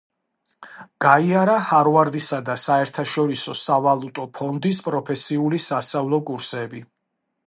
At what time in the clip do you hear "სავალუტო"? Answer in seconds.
3.59-4.25